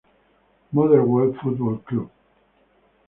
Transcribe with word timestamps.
Motherwell 0.71 1.31
Football 1.43 1.77
Club 1.87 2.09